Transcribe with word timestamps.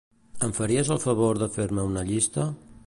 Em 0.47 0.53
faries 0.59 0.89
el 0.95 1.01
favor 1.03 1.43
de 1.43 1.51
fer-me 1.59 1.87
una 1.93 2.07
llista? 2.11 2.51